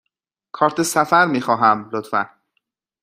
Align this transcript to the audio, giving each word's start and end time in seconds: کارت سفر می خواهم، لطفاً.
کارت 0.51 0.81
سفر 0.81 1.25
می 1.25 1.41
خواهم، 1.41 1.89
لطفاً. 1.93 2.29